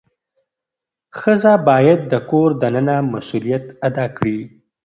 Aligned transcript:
ښځه 1.19 1.53
باید 1.67 1.99
د 2.11 2.13
کور 2.29 2.49
دننه 2.61 2.95
مسؤلیت 3.13 3.65
ادا 3.87 4.05
کړي. 4.17 4.39